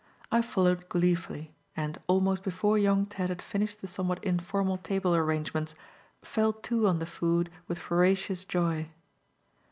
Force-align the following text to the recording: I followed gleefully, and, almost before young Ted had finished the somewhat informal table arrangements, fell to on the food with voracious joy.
I 0.31 0.41
followed 0.41 0.89
gleefully, 0.89 1.53
and, 1.77 1.99
almost 2.07 2.41
before 2.41 2.75
young 2.75 3.05
Ted 3.05 3.29
had 3.29 3.39
finished 3.39 3.81
the 3.81 3.87
somewhat 3.87 4.23
informal 4.23 4.79
table 4.79 5.13
arrangements, 5.15 5.75
fell 6.23 6.53
to 6.53 6.87
on 6.87 6.97
the 6.97 7.05
food 7.05 7.51
with 7.67 7.77
voracious 7.77 8.43
joy. 8.43 8.89